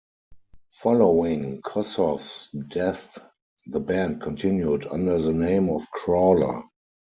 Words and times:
Following 0.81 1.61
Kossoff's 1.61 2.49
death, 2.49 3.19
the 3.67 3.79
band 3.79 4.19
continued 4.19 4.87
under 4.87 5.21
the 5.21 5.31
name 5.31 5.69
of 5.69 5.87
Crawler. 5.91 6.63